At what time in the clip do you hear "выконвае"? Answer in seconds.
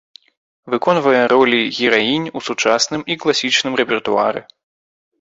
0.73-1.19